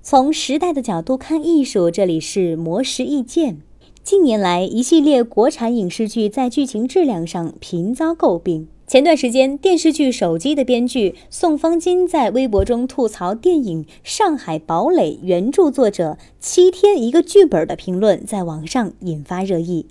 [0.00, 3.58] 从时代的角度看艺术，这里是魔石意见。
[4.02, 8.68] 近年来，一系列国产影视剧在剧情质量上频遭诟病。
[8.86, 19.86] 前段时间，电视剧《手机》的编剧宋方金在微博中吐槽电影《上海堡垒》原著作者七天一个剧本的评论，在网上引发热议。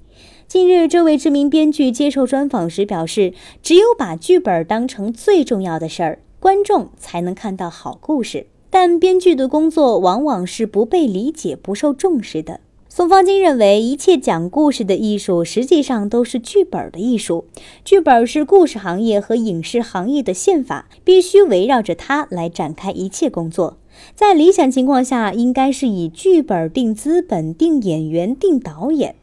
[0.47, 8.47] 近日，这位知名编剧接受专访时表示：“只有把剧本当成最重要的事儿，观众才能看到好故事。
[8.79, 17.45] 但编剧的工作往往是不被理解、不受重视的。”宋方金认为，一切讲故事的艺术实际上都是剧本的艺术。
[17.83, 23.77] 剧本是故事行业和影视行业的宪法，必须围绕着它来展开一切工作。
[24.13, 29.15] 在理想情况下，应该是以剧本定资本、定演员、定导演。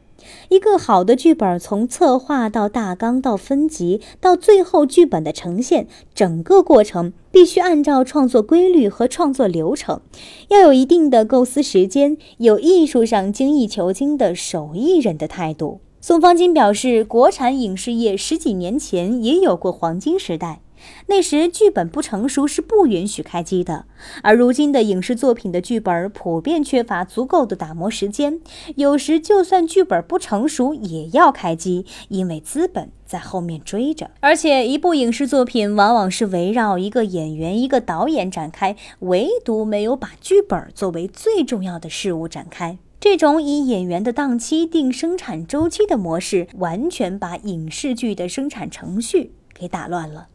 [0.49, 9.99] 一个好的剧本，从策划到大纲到分级，到最后剧本的呈现，整个过程必须按照创作规律和创作流程，
[10.47, 15.81] 要有一定的构思时间，有艺术上精益求精的手艺人的态度。
[15.99, 20.61] 宋方金表示，国产影视业十几年前也有过黄金时代。
[21.07, 23.85] 那时剧本不成熟是不允许开机的，
[24.23, 28.39] 而如今的影视作品的剧本普遍缺乏足够的打磨时间，
[28.75, 34.11] 有时就算剧本不成熟也要开机，因为资本在后面追着。
[34.19, 42.77] 而且一部影视作品往往是围绕一个演员、一个导演展开，唯独没有把剧本作为最重要的事物展开。
[42.99, 50.29] 这种以演员的档期定生产周期的模式，完全把影视剧的生产程序给打乱了。